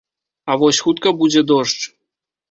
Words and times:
А 0.53 0.53
вось 0.61 0.79
хутка 0.85 1.11
будзе 1.19 1.43
дождж. 1.51 1.81